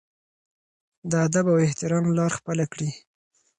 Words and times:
د 1.09 1.11
ادب 1.27 1.45
او 1.51 1.57
احترام 1.67 2.05
لار 2.17 2.31
خپله 2.37 2.65
کړي. 2.73 2.89